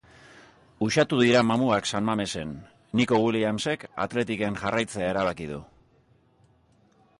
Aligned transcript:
Uxatu 0.85 1.19
dira 1.19 1.43
mamuak 1.49 1.89
San 1.91 2.07
Mamesen: 2.07 2.55
Nico 3.01 3.21
Williamsek 3.25 3.87
Athleticen 4.07 4.59
jarraitzea 4.65 5.13
erabaki 5.15 5.51
du. 5.55 5.63